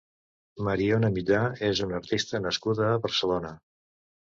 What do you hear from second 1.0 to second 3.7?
Millà és una artista nascuda a Barcelona.